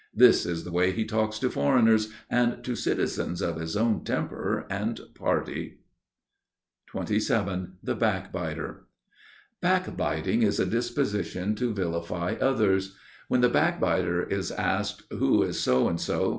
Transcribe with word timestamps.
This 0.15 0.47
is 0.47 0.63
the 0.63 0.71
way 0.71 0.91
he 0.91 1.05
talks 1.05 1.37
to 1.37 1.51
foreigners 1.51 2.11
and 2.27 2.63
to 2.63 2.75
citizens 2.75 3.39
of 3.39 3.57
his 3.59 3.77
own 3.77 4.03
temper 4.03 4.65
and 4.67 4.99
party. 5.13 5.77
XXVII 6.91 7.67
The 7.83 7.93
Backbiter 7.95 8.87
(Κακολογία) 9.61 9.61
Backbiting 9.95 10.41
is 10.41 10.59
a 10.59 10.65
disposition 10.65 11.53
to 11.53 11.71
vilify 11.71 12.35
others. 12.41 12.95
When 13.27 13.41
the 13.41 13.49
backbiter 13.49 14.23
is 14.23 14.49
asked 14.51 15.03
"Who 15.11 15.43
is 15.43 15.59
so 15.59 15.87
and 15.87 16.01
so?" 16.01 16.29